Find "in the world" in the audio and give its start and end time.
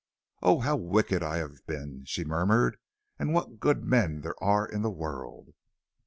4.67-5.53